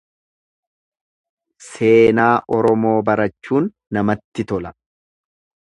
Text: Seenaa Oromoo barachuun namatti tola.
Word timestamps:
Seenaa 1.67 2.33
Oromoo 2.59 2.97
barachuun 3.11 3.73
namatti 3.99 4.49
tola. 4.53 4.77